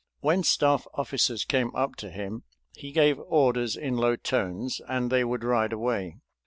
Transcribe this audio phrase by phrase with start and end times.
[0.21, 2.41] When staff officers came up to him,
[2.75, 6.15] he gave orders in low tones, and they would ride away.